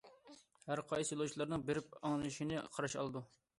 [0.69, 3.27] ھەرقايسى يولۇچىلارنىڭ بېرىپ ئاڭلىشىنى قارشى ئالىدۇ.